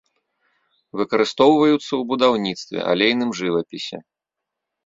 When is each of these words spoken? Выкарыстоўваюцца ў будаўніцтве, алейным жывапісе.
Выкарыстоўваюцца 1.01 1.79
ў 1.79 2.03
будаўніцтве, 2.13 2.77
алейным 2.95 3.29
жывапісе. 3.41 3.97